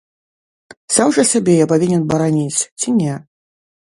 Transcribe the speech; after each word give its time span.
Сам 0.95 1.09
жа 1.17 1.25
сябе 1.33 1.53
я 1.59 1.65
павінен 1.73 2.01
бараніць 2.15 2.63
ці 2.79 2.89
не?! 3.03 3.13